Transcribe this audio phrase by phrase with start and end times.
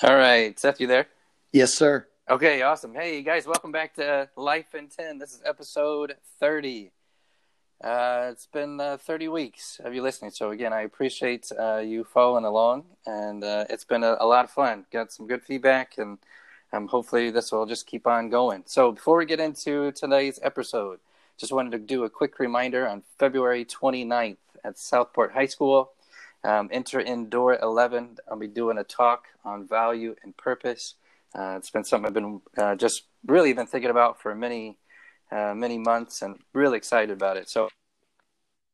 [0.00, 1.08] All right, Seth, you there?
[1.52, 2.06] Yes, sir.
[2.30, 2.94] Okay, awesome.
[2.94, 5.18] Hey, guys, welcome back to Life in 10.
[5.18, 6.92] This is episode 30.
[7.82, 10.30] Uh, it's been uh, 30 weeks of you listening.
[10.30, 14.44] So, again, I appreciate uh, you following along, and uh, it's been a, a, lot
[14.44, 14.86] of fun.
[14.92, 16.18] Got some good feedback, and
[16.72, 18.62] um, hopefully, this will just keep on going.
[18.66, 21.00] So, before we get into today's episode,
[21.38, 25.90] just wanted to do a quick reminder on February 29th at Southport High School.
[26.44, 28.18] Um, enter in door 11.
[28.30, 30.94] I'll be doing a talk on value and purpose.
[31.34, 34.78] Uh, it's been something I've been uh, just really been thinking about for many,
[35.30, 37.48] uh, many months and really excited about it.
[37.48, 37.68] So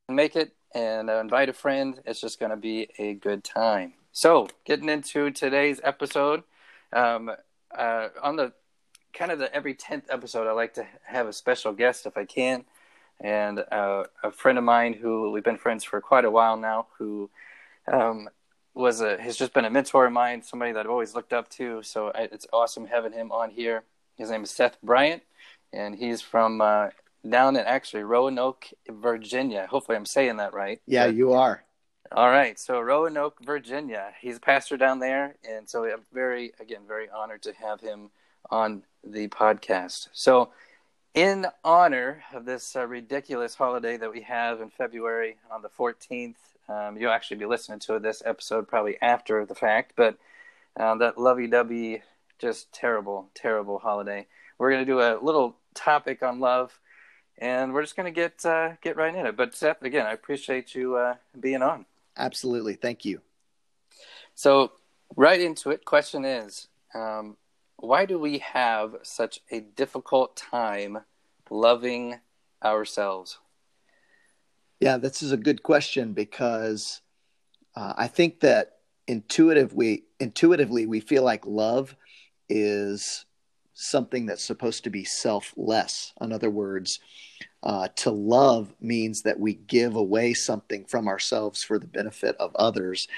[0.08, 2.00] make it and uh, invite a friend.
[2.04, 3.94] It's just going to be a good time.
[4.12, 6.44] So getting into today's episode,
[6.92, 7.30] um,
[7.76, 8.52] uh, on the
[9.12, 12.24] kind of the every 10th episode, I like to have a special guest if I
[12.24, 12.64] can.
[13.20, 16.88] And uh, a friend of mine who we've been friends for quite a while now,
[16.98, 17.30] who
[17.92, 18.28] um,
[18.74, 21.48] was a has just been a mentor of mine, somebody that I've always looked up
[21.50, 21.82] to.
[21.82, 23.84] So I, it's awesome having him on here.
[24.16, 25.22] His name is Seth Bryant,
[25.72, 26.88] and he's from uh,
[27.28, 29.66] down in actually Roanoke, Virginia.
[29.68, 30.80] Hopefully, I'm saying that right.
[30.86, 31.64] Yeah, but, you are.
[32.12, 34.12] All right, so Roanoke, Virginia.
[34.20, 38.10] He's a pastor down there, and so I'm very, again, very honored to have him
[38.50, 40.08] on the podcast.
[40.12, 40.50] So,
[41.14, 46.34] in honor of this uh, ridiculous holiday that we have in February on the 14th,
[46.68, 50.16] um, you'll actually be listening to this episode probably after the fact, but
[50.78, 52.02] uh, that lovey-dovey,
[52.38, 54.26] just terrible, terrible holiday.
[54.58, 56.78] We're going to do a little topic on love,
[57.38, 59.36] and we're just going to get uh, get right in it.
[59.36, 61.86] But Seth, again, I appreciate you uh, being on.
[62.16, 63.20] Absolutely, thank you.
[64.34, 64.72] So,
[65.16, 65.84] right into it.
[65.84, 67.36] Question is, um,
[67.76, 71.00] why do we have such a difficult time
[71.50, 72.20] loving
[72.62, 73.38] ourselves?
[74.84, 77.00] Yeah, this is a good question because
[77.74, 81.96] uh, I think that intuitively, intuitively, we feel like love
[82.50, 83.24] is
[83.72, 86.12] something that's supposed to be selfless.
[86.20, 87.00] In other words,
[87.62, 92.54] uh, to love means that we give away something from ourselves for the benefit of
[92.54, 93.08] others.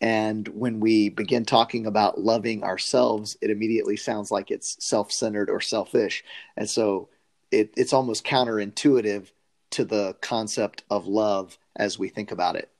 [0.00, 5.50] And when we begin talking about loving ourselves, it immediately sounds like it's self centered
[5.50, 6.22] or selfish.
[6.56, 7.08] And so
[7.50, 9.32] it, it's almost counterintuitive
[9.70, 12.70] to the concept of love as we think about it.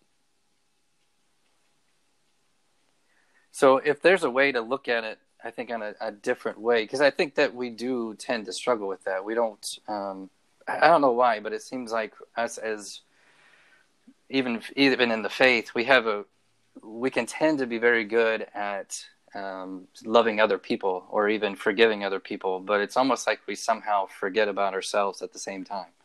[3.52, 6.60] So, if there's a way to look at it, I think on a, a different
[6.60, 9.24] way, because I think that we do tend to struggle with that.
[9.24, 10.28] We don't, um,
[10.68, 13.00] I don't know why, but it seems like us as
[14.28, 16.24] even even in the faith, we have a
[16.82, 19.02] we can tend to be very good at
[19.34, 24.06] um, loving other people or even forgiving other people, but it's almost like we somehow
[24.06, 25.95] forget about ourselves at the same time.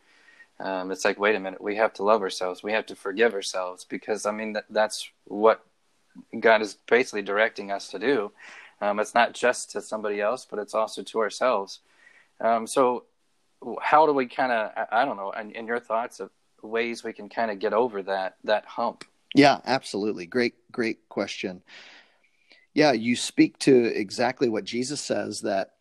[0.62, 2.62] Um, it's like, wait a minute, we have to love ourselves.
[2.62, 5.66] We have to forgive ourselves because, I mean, that, that's what
[6.40, 8.32] God is basically directing us to do.
[8.80, 11.80] Um, it's not just to somebody else, but it's also to ourselves.
[12.40, 13.06] Um, so,
[13.80, 16.32] how do we kind of, I, I, don't know, in, in your thoughts of
[16.64, 19.04] ways we can kind of get over that that hump?
[19.36, 20.26] Yeah, absolutely.
[20.26, 21.62] Great, great question.
[22.74, 25.74] Yeah, you speak to exactly what Jesus says that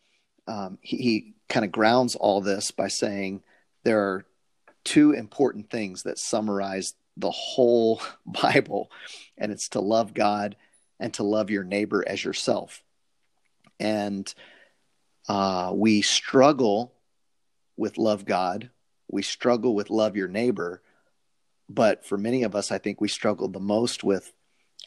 [0.47, 3.41] um, he, he kind of grounds all this by saying
[3.83, 4.25] there are
[4.83, 8.91] two important things that summarize the whole Bible,
[9.37, 10.55] and it's to love God
[10.99, 12.83] and to love your neighbor as yourself.
[13.79, 14.31] And
[15.27, 16.93] uh, we struggle
[17.77, 18.69] with love God,
[19.09, 20.81] we struggle with love your neighbor,
[21.69, 24.31] but for many of us, I think we struggle the most with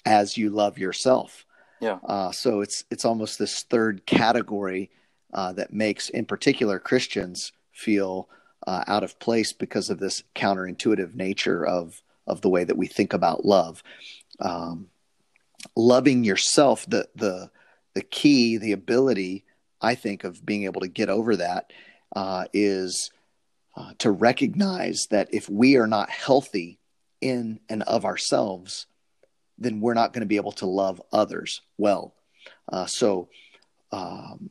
[0.05, 1.45] as you love yourself.
[1.81, 1.99] Yeah.
[2.05, 4.91] Uh, so it's it's almost this third category
[5.33, 8.29] uh, that makes, in particular, Christians feel
[8.67, 12.87] uh, out of place because of this counterintuitive nature of of the way that we
[12.87, 13.83] think about love.
[14.41, 14.89] Um,
[15.77, 17.51] loving yourself, the the
[17.95, 19.45] the key, the ability,
[19.81, 21.73] I think, of being able to get over that
[22.17, 23.11] uh, is
[23.77, 26.79] uh, to recognize that if we are not healthy
[27.21, 28.87] in and of ourselves,
[29.59, 32.15] then we're not going to be able to love others well.
[32.71, 33.29] Uh, so,
[33.93, 34.51] um,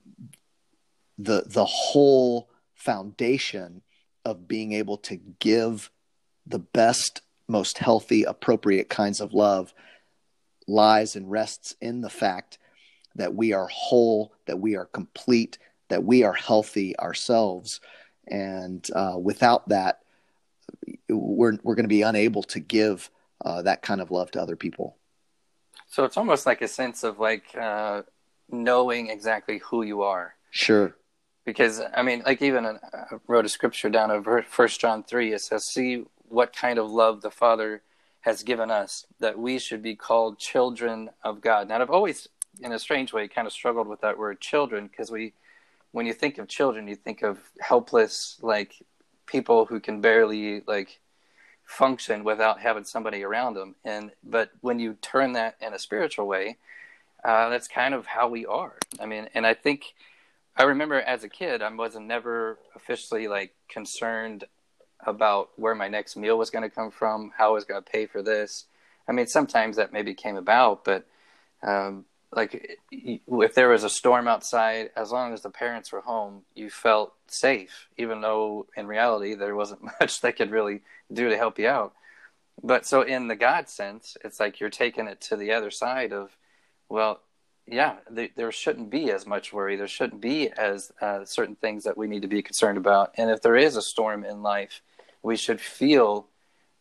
[1.17, 3.81] the the whole foundation
[4.25, 5.91] of being able to give
[6.45, 9.73] the best, most healthy, appropriate kinds of love
[10.67, 12.57] lies and rests in the fact
[13.15, 15.57] that we are whole, that we are complete,
[15.89, 17.81] that we are healthy ourselves.
[18.27, 19.99] And uh, without that,
[21.09, 23.09] we're, we're going to be unable to give
[23.43, 24.97] uh, that kind of love to other people.
[25.87, 28.03] So it's almost like a sense of like uh,
[28.49, 30.35] knowing exactly who you are.
[30.49, 30.95] Sure
[31.45, 32.79] because I mean, like even I
[33.27, 35.33] wrote a scripture down of First John three.
[35.33, 37.81] It says, "See what kind of love the Father
[38.21, 42.29] has given us, that we should be called children of God." Now, I've always
[42.61, 45.33] in a strange way, kind of struggled with that word children because we,
[45.91, 48.85] when you think of children, you think of helpless, like
[49.25, 50.99] people who can barely like
[51.65, 53.75] function without having somebody around them.
[53.83, 56.57] And but when you turn that in a spiritual way,
[57.23, 58.77] uh, that's kind of how we are.
[58.99, 59.93] I mean, and I think
[60.55, 64.45] I remember as a kid, I wasn't never officially like concerned
[65.05, 67.89] about where my next meal was going to come from, how I was going to
[67.89, 68.65] pay for this.
[69.07, 71.05] I mean, sometimes that maybe came about, but
[71.61, 76.43] um, like if there was a storm outside, as long as the parents were home,
[76.55, 81.37] you felt safe, even though in reality there wasn't much they could really do to
[81.37, 81.93] help you out.
[82.61, 86.13] But so in the God sense, it's like you're taking it to the other side
[86.13, 86.37] of,
[86.87, 87.21] well,
[87.67, 89.75] yeah, th- there shouldn't be as much worry.
[89.75, 93.13] There shouldn't be as uh, certain things that we need to be concerned about.
[93.17, 94.81] And if there is a storm in life,
[95.21, 96.27] we should feel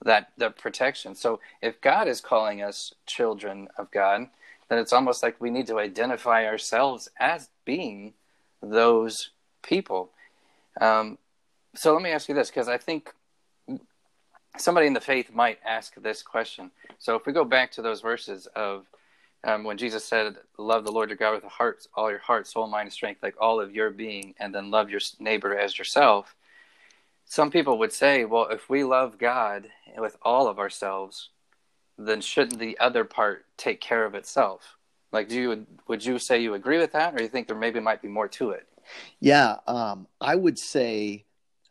[0.05, 1.15] that that protection.
[1.15, 4.29] So if God is calling us children of God,
[4.69, 8.15] then it's almost like we need to identify ourselves as being
[8.61, 9.31] those
[9.63, 10.11] people.
[10.81, 11.19] Um,
[11.75, 13.13] so let me ask you this, because I think
[14.57, 16.71] somebody in the faith might ask this question.
[16.99, 18.87] So if we go back to those verses of
[19.45, 22.67] um, when Jesus said, "Love the Lord your God with heart, all your heart, soul,
[22.67, 26.35] mind, and strength, like all of your being, and then love your neighbor as yourself."
[27.25, 31.31] Some people would say, "Well, if we love God with all of ourselves,
[31.99, 34.77] then shouldn't the other part take care of itself?"
[35.13, 37.81] Like, do you would you say you agree with that, or you think there maybe
[37.81, 38.67] might be more to it?
[39.21, 41.27] Yeah, um, I would say,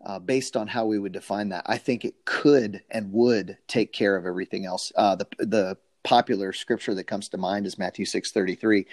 [0.06, 3.92] uh, based on how we would define that, I think it could and would take
[3.94, 4.92] care of everything else.
[4.96, 8.86] Uh, the the popular scripture that comes to mind is Matthew six thirty three.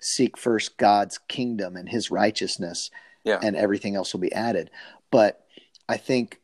[0.00, 2.90] Seek first God's kingdom and His righteousness,
[3.24, 3.40] yeah.
[3.42, 4.70] and everything else will be added.
[5.10, 5.44] But
[5.88, 6.40] I think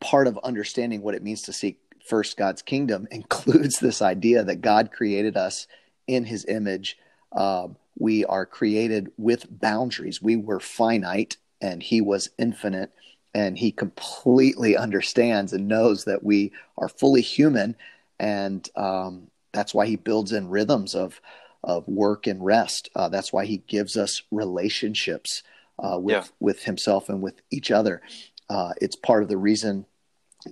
[0.00, 4.60] part of understanding what it means to seek first God's kingdom includes this idea that
[4.60, 5.66] God created us
[6.06, 6.98] in His image.
[7.32, 10.22] Um, we are created with boundaries.
[10.22, 12.92] We were finite, and He was infinite,
[13.34, 17.76] and He completely understands and knows that we are fully human
[18.20, 21.20] and um, that's why he builds in rhythms of
[21.62, 22.88] of work and rest.
[22.94, 25.42] Uh, that's why he gives us relationships
[25.78, 26.24] uh, with yeah.
[26.38, 28.00] with himself and with each other.
[28.48, 29.86] Uh, it's part of the reason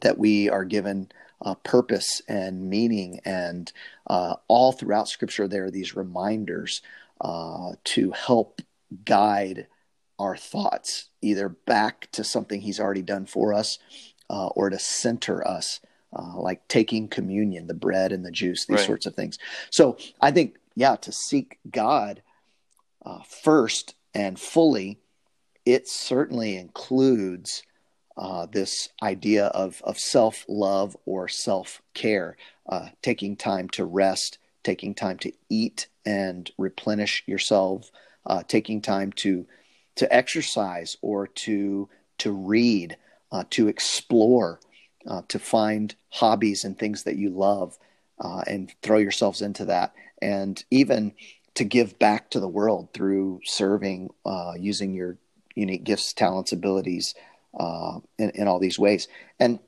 [0.03, 1.11] that we are given
[1.43, 3.73] uh, purpose and meaning, and
[4.09, 6.83] uh, all throughout Scripture there are these reminders
[7.21, 8.61] uh, to help
[9.05, 9.67] guide
[10.19, 13.79] our thoughts either back to something He's already done for us,
[14.29, 15.81] or to center us
[16.13, 18.87] uh, like taking communion, the bread and the juice, these right.
[18.87, 19.39] sorts of things.
[19.71, 22.23] So I think, yeah, to seek God
[23.05, 24.99] uh, first and fully,
[25.65, 27.63] it certainly includes
[28.17, 32.37] uh, this idea of, of self love or self care,
[32.69, 37.91] uh, taking time to rest, taking time to eat and replenish yourself,
[38.27, 39.47] uh, taking time to
[39.97, 41.89] to exercise or to
[42.19, 42.97] to read,
[43.31, 44.59] uh, to explore
[45.09, 47.79] uh, to find hobbies and things that you love
[48.21, 49.95] uh, and throw yourselves into that.
[50.21, 51.15] And even
[51.55, 55.17] to give back to the world through serving, uh, using your
[55.55, 57.15] unique gifts, talents, abilities
[57.59, 59.09] uh, in, in, all these ways.
[59.41, 59.59] And,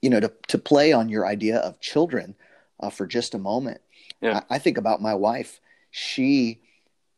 [0.00, 2.34] you know, to, to play on your idea of children
[2.80, 3.80] uh, for just a moment,
[4.20, 4.42] yeah.
[4.50, 5.60] I, I think about my wife.
[5.90, 6.60] She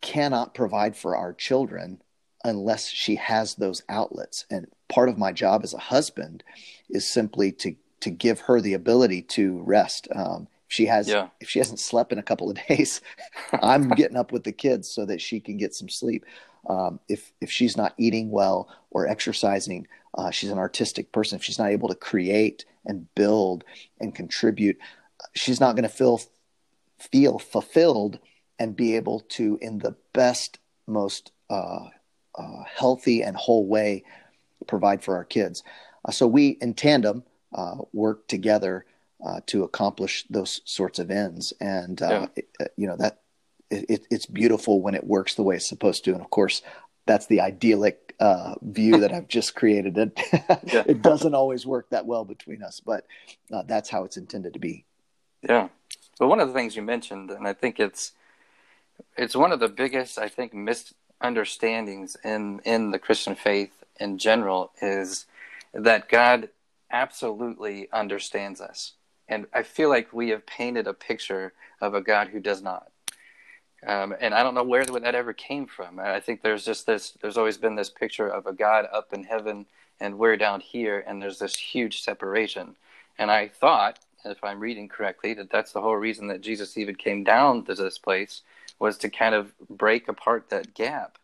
[0.00, 2.02] cannot provide for our children
[2.44, 4.44] unless she has those outlets.
[4.50, 6.44] And part of my job as a husband
[6.88, 10.06] is simply to to give her the ability to rest.
[10.14, 11.28] Um, if she has yeah.
[11.40, 13.00] if she hasn't slept in a couple of days,
[13.52, 16.24] I'm getting up with the kids so that she can get some sleep.
[16.68, 21.36] Um, if if she's not eating well or exercising, uh, she's an artistic person.
[21.36, 23.64] If she's not able to create and build
[24.00, 24.78] and contribute,
[25.34, 26.20] she's not going to feel
[26.98, 28.18] feel fulfilled
[28.58, 31.88] and be able to, in the best, most uh,
[32.36, 34.04] uh, healthy and whole way,
[34.66, 35.62] provide for our kids.
[36.04, 38.84] Uh, so we, in tandem, uh, work together
[39.24, 42.26] uh, to accomplish those sorts of ends, and yeah.
[42.36, 43.20] it, you know that
[43.70, 46.12] it, it's beautiful when it works the way it's supposed to.
[46.12, 46.62] And of course,
[47.06, 49.96] that's the idyllic uh, view that I've just created.
[50.26, 50.82] It yeah.
[50.86, 53.06] it doesn't always work that well between us, but
[53.52, 54.84] uh, that's how it's intended to be.
[55.42, 55.68] Yeah.
[56.18, 58.12] Well, one of the things you mentioned, and I think it's
[59.16, 64.72] it's one of the biggest, I think, misunderstandings in in the Christian faith in general
[64.80, 65.26] is
[65.72, 66.48] that God
[66.90, 68.92] absolutely understands us.
[69.28, 72.90] And I feel like we have painted a picture of a God who does not.
[73.86, 75.98] Um, and I don't know where that ever came from.
[75.98, 79.24] I think there's just this, there's always been this picture of a God up in
[79.24, 79.66] heaven
[80.00, 82.76] and we're down here, and there's this huge separation.
[83.18, 86.94] And I thought, if I'm reading correctly, that that's the whole reason that Jesus even
[86.96, 88.42] came down to this place
[88.78, 91.18] was to kind of break apart that gap.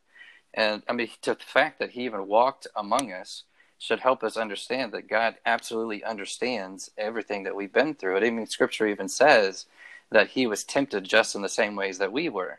[0.55, 3.45] And I mean, to the fact that he even walked among us
[3.79, 8.17] should help us understand that God absolutely understands everything that we've been through.
[8.17, 9.67] It even Scripture even says
[10.11, 12.59] that he was tempted just in the same ways that we were,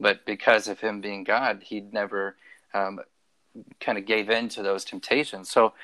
[0.00, 2.36] but because of him being God, he never
[2.72, 3.00] um,
[3.80, 5.50] kind of gave in to those temptations.
[5.50, 5.74] So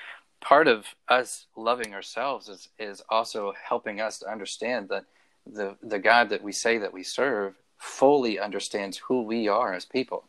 [0.41, 5.05] part of us loving ourselves is is also helping us to understand that
[5.47, 9.85] the the God that we say that we serve fully understands who we are as
[9.85, 10.25] people.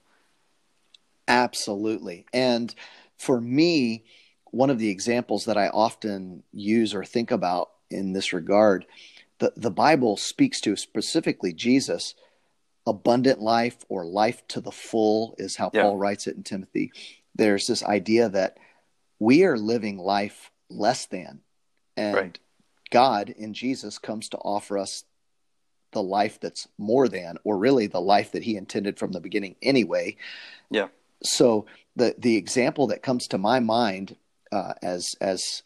[1.29, 2.25] Absolutely.
[2.33, 2.73] And
[3.17, 4.03] for me,
[4.51, 8.85] one of the examples that I often use or think about in this regard,
[9.37, 12.15] the, the Bible speaks to specifically Jesus,
[12.87, 15.83] abundant life or life to the full is how yeah.
[15.83, 16.91] Paul writes it in Timothy.
[17.35, 18.57] There's this idea that
[19.19, 21.41] we are living life less than.
[21.95, 22.39] And right.
[22.89, 25.03] God in Jesus comes to offer us
[25.91, 29.55] the life that's more than, or really the life that He intended from the beginning
[29.61, 30.15] anyway.
[30.69, 30.87] Yeah.
[31.23, 34.15] So the the example that comes to my mind,
[34.51, 35.63] uh, as as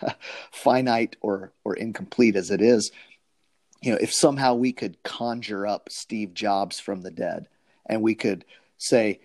[0.52, 2.90] finite or or incomplete as it is,
[3.82, 7.48] you know, if somehow we could conjure up Steve Jobs from the dead,
[7.86, 8.44] and we could
[8.78, 9.20] say,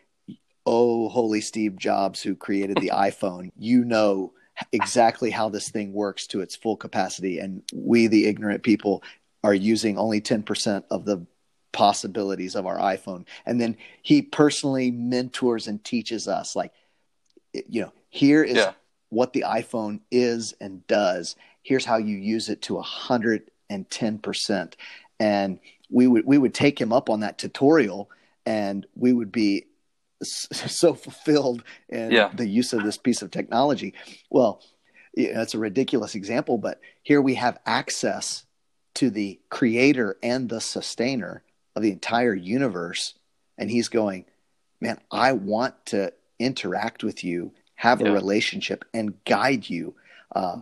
[0.65, 4.33] "Oh, holy Steve Jobs, who created the iPhone, you know."
[4.73, 9.01] exactly how this thing works to its full capacity and we the ignorant people
[9.43, 11.25] are using only 10% of the
[11.71, 13.25] possibilities of our iPhone.
[13.45, 16.73] And then he personally mentors and teaches us like
[17.53, 18.73] you know, here is yeah.
[19.09, 21.35] what the iPhone is and does.
[21.63, 24.73] Here's how you use it to 110%.
[25.19, 25.59] And
[25.89, 28.09] we would we would take him up on that tutorial
[28.45, 29.65] and we would be
[30.23, 32.31] so fulfilled in yeah.
[32.33, 33.93] the use of this piece of technology.
[34.29, 34.61] Well,
[35.15, 38.45] that's a ridiculous example, but here we have access
[38.95, 41.43] to the creator and the sustainer
[41.75, 43.13] of the entire universe.
[43.57, 44.25] And he's going,
[44.79, 49.95] man, I want to interact with you, have a relationship, and guide you.
[50.35, 50.61] Uh,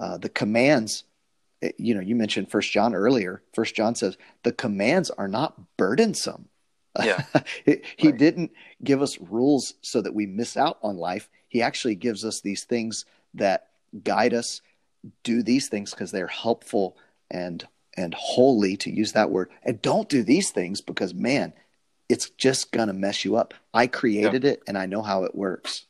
[0.00, 1.04] uh, the commands,
[1.62, 3.42] eh, you know, you mentioned First John earlier.
[3.52, 6.48] First John says the commands are not burdensome.
[6.98, 7.22] Yeah.
[7.64, 8.16] he right.
[8.16, 11.28] didn't give us rules so that we miss out on life.
[11.48, 13.68] He actually gives us these things that
[14.04, 14.60] guide us,
[15.22, 16.96] do these things because they're helpful
[17.30, 17.66] and
[17.98, 19.50] and holy to use that word.
[19.62, 21.52] And don't do these things because man
[22.08, 23.52] it's just gonna mess you up.
[23.74, 24.52] I created yeah.
[24.52, 25.84] it and i know how it works.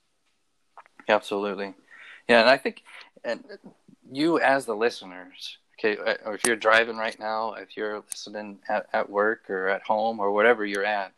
[1.09, 1.75] Absolutely.
[2.29, 2.83] Yeah and i think
[3.25, 3.45] and
[4.11, 8.59] you as the listeners okay or uh, if you're driving right now if you're listening
[8.69, 11.12] at, at work or at home or whatever you're at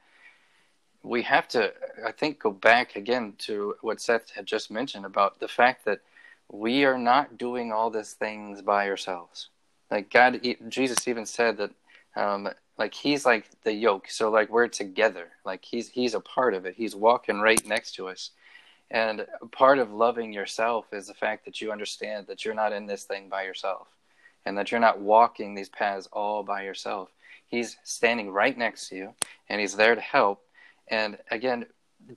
[1.02, 1.73] we have to
[2.06, 6.00] i think go back again to what seth had just mentioned about the fact that
[6.52, 9.49] we are not doing all these things by ourselves
[9.90, 11.70] like God, Jesus even said that,
[12.16, 14.09] um, like He's like the yoke.
[14.09, 15.28] So like we're together.
[15.44, 16.75] Like He's He's a part of it.
[16.76, 18.30] He's walking right next to us.
[18.90, 22.87] And part of loving yourself is the fact that you understand that you're not in
[22.87, 23.87] this thing by yourself,
[24.44, 27.11] and that you're not walking these paths all by yourself.
[27.47, 29.14] He's standing right next to you,
[29.49, 30.42] and He's there to help.
[30.88, 31.66] And again,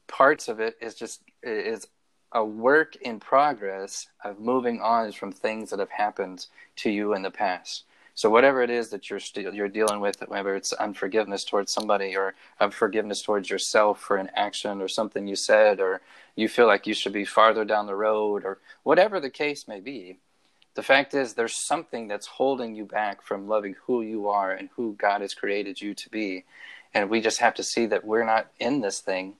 [0.07, 1.87] parts of it is just is
[2.33, 6.47] a work in progress of moving on from things that have happened
[6.77, 7.83] to you in the past.
[8.15, 12.15] So whatever it is that you're still you're dealing with, whether it's unforgiveness towards somebody
[12.15, 16.01] or unforgiveness towards yourself for an action or something you said, or
[16.35, 19.79] you feel like you should be farther down the road, or whatever the case may
[19.79, 20.19] be,
[20.75, 24.69] the fact is there's something that's holding you back from loving who you are and
[24.75, 26.45] who God has created you to be,
[26.93, 29.35] and we just have to see that we're not in this thing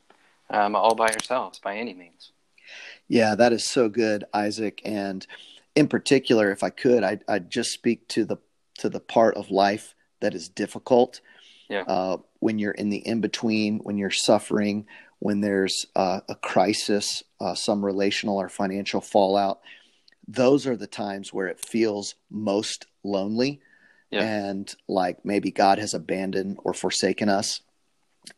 [0.50, 2.33] um, all by ourselves by any means.
[3.08, 4.82] Yeah, that is so good, Isaac.
[4.86, 5.26] And
[5.76, 8.38] in particular, if I could, I'd, I'd just speak to the
[8.80, 11.22] to the part of life that is difficult.
[11.70, 11.84] Yeah.
[11.84, 14.88] Uh, when you're in the in between, when you're suffering,
[15.20, 19.62] when there's uh, a crisis, uh, some relational or financial fallout,
[20.28, 23.62] those are the times where it feels most lonely
[24.14, 24.22] yeah.
[24.22, 27.62] and like maybe God has abandoned or forsaken us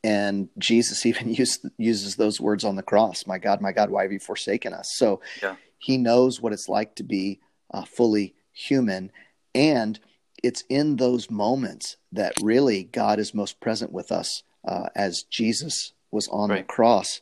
[0.04, 3.25] and Jesus even used, uses those words on the cross.
[3.27, 4.94] My God, my God, why have you forsaken us?
[4.96, 5.56] So yeah.
[5.77, 7.39] he knows what it's like to be
[7.72, 9.12] uh, fully human.
[9.54, 10.00] And
[10.44, 14.44] it's in those moments that really God is most present with us.
[14.68, 16.60] Uh, as Jesus was on right.
[16.60, 17.22] the cross,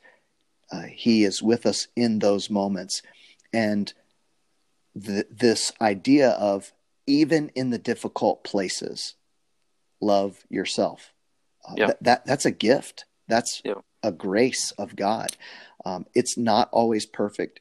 [0.71, 3.01] uh, he is with us in those moments.
[3.51, 3.93] And
[4.95, 6.71] the, this idea of
[7.05, 9.15] even in the difficult places,
[9.99, 11.12] love yourself
[11.75, 11.85] yeah.
[11.87, 13.05] Th- that that's a gift.
[13.27, 13.75] That's yeah.
[14.01, 15.35] a grace of God.
[15.85, 17.59] Um, it's not always perfect.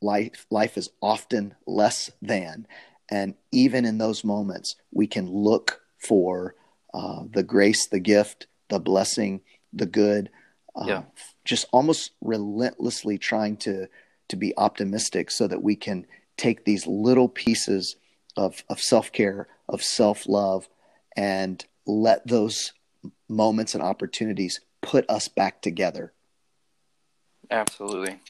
[0.00, 2.66] Life life is often less than,
[3.10, 6.54] and even in those moments, we can look for
[6.92, 9.40] uh, the grace, the gift, the blessing,
[9.72, 10.30] the good.
[10.76, 11.02] Uh, Yeah.
[11.44, 13.88] Just almost relentlessly trying to
[14.28, 17.96] to be optimistic so that we can take these little pieces
[18.36, 20.68] of of self care, of self love,
[21.16, 22.72] and let those
[23.28, 26.12] moments and opportunities put us back together.
[27.50, 28.20] Absolutely.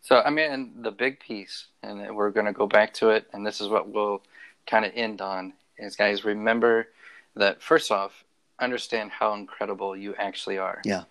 [0.00, 3.46] So, I mean, the big piece, and we're going to go back to it, and
[3.46, 4.22] this is what we'll
[4.66, 6.88] kind of end on, is guys, remember
[7.36, 8.24] that first off,
[8.58, 10.80] understand how incredible you actually are.
[10.84, 11.04] Yeah.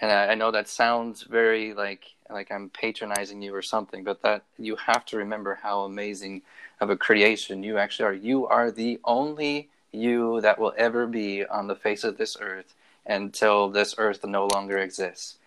[0.00, 4.22] And I, I know that sounds very like like I'm patronizing you or something, but
[4.22, 6.42] that you have to remember how amazing
[6.80, 8.14] of a creation you actually are.
[8.14, 12.74] You are the only you that will ever be on the face of this earth
[13.06, 15.38] until this earth no longer exists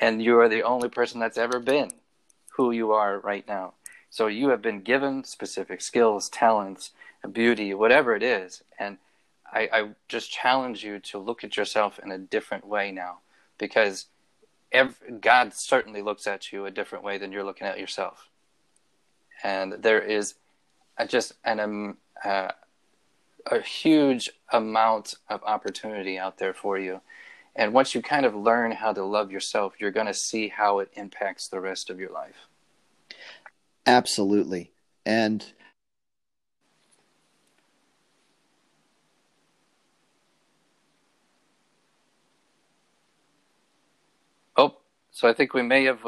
[0.00, 1.90] and you are the only person that's ever been
[2.56, 3.74] who you are right now.
[4.08, 6.90] So you have been given specific skills, talents,
[7.30, 8.62] beauty, whatever it is.
[8.78, 8.96] And
[9.52, 13.18] I, I just challenge you to look at yourself in a different way now
[13.58, 14.06] because
[14.72, 18.28] every, God certainly looks at you a different way than you're looking at yourself.
[19.44, 20.34] And there is
[21.06, 22.52] just an, um, uh,
[23.50, 27.00] a huge amount of opportunity out there for you.
[27.56, 30.78] And once you kind of learn how to love yourself, you're going to see how
[30.78, 32.48] it impacts the rest of your life.
[33.86, 34.72] Absolutely.
[35.04, 35.44] And
[44.56, 44.76] Oh,
[45.10, 46.06] so I think we may have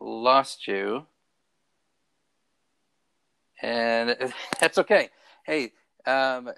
[0.00, 1.06] lost you.
[3.62, 4.16] And
[4.60, 5.10] that's okay.
[5.44, 5.72] Hey,
[6.06, 6.50] um,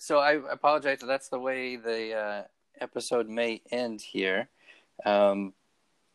[0.00, 0.98] so I apologize.
[1.06, 2.42] That's the way the uh,
[2.80, 4.48] episode may end here.
[5.04, 5.52] Um,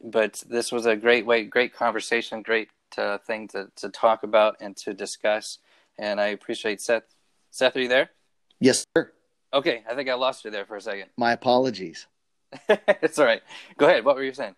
[0.03, 4.57] but this was a great way, great conversation, great uh, thing to, to talk about
[4.59, 5.59] and to discuss.
[5.97, 7.03] And I appreciate Seth.
[7.51, 8.09] Seth, are you there?
[8.59, 9.11] yes, sir.
[9.53, 11.09] Okay, I think I lost you there for a second.
[11.17, 12.07] My apologies.
[12.69, 13.41] it's all right.
[13.77, 14.03] Go ahead.
[14.03, 14.55] What were you saying?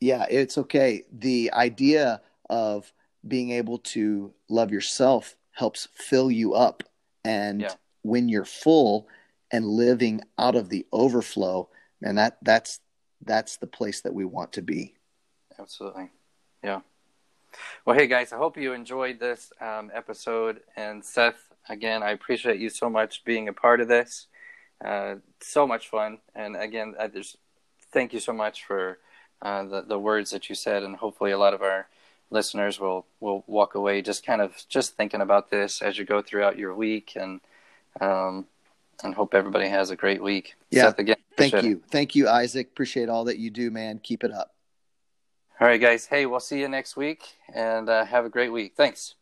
[0.00, 1.04] Yeah, it's okay.
[1.12, 2.92] The idea of
[3.26, 6.82] being able to love yourself helps fill you up.
[7.24, 7.74] And Yeah.
[8.02, 9.08] When you're full
[9.50, 11.68] and living out of the overflow,
[12.02, 12.80] and that that's
[13.24, 14.94] that's the place that we want to be.
[15.58, 16.10] Absolutely.
[16.64, 16.80] Yeah.
[17.84, 20.60] Well, hey, guys, I hope you enjoyed this um, episode.
[20.76, 24.26] And Seth, again, I appreciate you so much being a part of this.
[24.84, 26.18] Uh, so much fun.
[26.34, 27.36] And again, I just
[27.92, 28.98] thank you so much for
[29.42, 30.82] uh, the, the words that you said.
[30.82, 31.88] And hopefully, a lot of our
[32.30, 36.22] listeners will, will walk away just kind of just thinking about this as you go
[36.22, 37.12] throughout your week.
[37.14, 37.40] And,
[38.00, 38.46] um,
[39.02, 40.54] and hope everybody has a great week.
[40.70, 40.84] Yeah.
[40.84, 41.68] Seth, again, Thank appreciate it.
[41.70, 41.82] you.
[41.90, 42.68] Thank you, Isaac.
[42.68, 44.00] Appreciate all that you do, man.
[44.02, 44.54] Keep it up.
[45.60, 46.06] All right, guys.
[46.06, 47.22] Hey, we'll see you next week
[47.54, 48.74] and uh, have a great week.
[48.76, 49.14] Thanks.